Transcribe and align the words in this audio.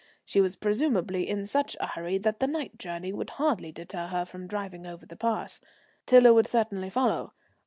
She 0.25 0.41
was 0.41 0.55
presumably 0.55 1.29
in 1.29 1.45
such 1.45 1.77
a 1.79 1.85
hurry 1.89 2.17
that 2.17 2.39
the 2.39 2.47
night 2.47 2.79
journey 2.79 3.13
would 3.13 3.29
hardly 3.37 3.71
deter 3.71 4.07
her 4.07 4.25
from 4.25 4.47
driving 4.47 4.87
over 4.87 5.05
the 5.05 5.15
pass. 5.15 5.59
Tiler 6.07 6.33
would 6.33 6.47
certainly 6.47 6.89
follow. 6.89 7.33